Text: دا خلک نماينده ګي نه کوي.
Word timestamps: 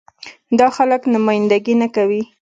دا 0.59 0.67
خلک 0.77 1.01
نماينده 1.13 1.57
ګي 1.65 1.75
نه 1.81 1.87
کوي. 1.95 2.21